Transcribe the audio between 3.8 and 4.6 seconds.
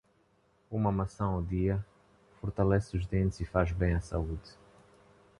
a saúde.